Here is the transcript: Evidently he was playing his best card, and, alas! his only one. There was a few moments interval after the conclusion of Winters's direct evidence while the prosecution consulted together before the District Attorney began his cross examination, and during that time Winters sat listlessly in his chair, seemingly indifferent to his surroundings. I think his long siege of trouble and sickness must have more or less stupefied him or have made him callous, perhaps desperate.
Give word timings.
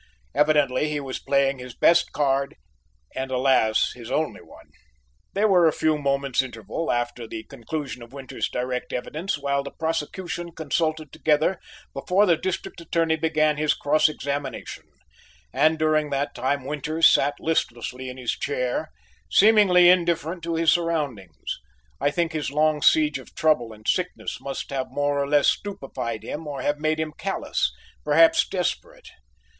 Evidently 0.33 0.89
he 0.89 0.99
was 0.99 1.19
playing 1.19 1.59
his 1.59 1.75
best 1.75 2.11
card, 2.11 2.55
and, 3.15 3.29
alas! 3.29 3.91
his 3.93 4.09
only 4.09 4.41
one. 4.41 4.67
There 5.33 5.47
was 5.47 5.69
a 5.69 5.77
few 5.77 5.95
moments 5.99 6.41
interval 6.41 6.91
after 6.91 7.27
the 7.27 7.43
conclusion 7.43 8.01
of 8.01 8.11
Winters's 8.11 8.49
direct 8.49 8.93
evidence 8.93 9.37
while 9.37 9.61
the 9.61 9.69
prosecution 9.69 10.53
consulted 10.53 11.13
together 11.13 11.59
before 11.93 12.25
the 12.25 12.35
District 12.35 12.81
Attorney 12.81 13.15
began 13.15 13.57
his 13.57 13.75
cross 13.75 14.09
examination, 14.09 14.85
and 15.53 15.77
during 15.77 16.09
that 16.09 16.33
time 16.33 16.65
Winters 16.65 17.07
sat 17.07 17.35
listlessly 17.39 18.09
in 18.09 18.17
his 18.17 18.31
chair, 18.31 18.89
seemingly 19.29 19.87
indifferent 19.87 20.41
to 20.41 20.55
his 20.55 20.73
surroundings. 20.73 21.59
I 21.99 22.09
think 22.09 22.31
his 22.33 22.49
long 22.49 22.81
siege 22.81 23.19
of 23.19 23.35
trouble 23.35 23.71
and 23.71 23.87
sickness 23.87 24.41
must 24.41 24.71
have 24.71 24.87
more 24.89 25.21
or 25.21 25.27
less 25.27 25.47
stupefied 25.47 26.23
him 26.23 26.47
or 26.47 26.63
have 26.63 26.79
made 26.79 26.99
him 26.99 27.13
callous, 27.19 27.71
perhaps 28.03 28.47
desperate. 28.49 29.09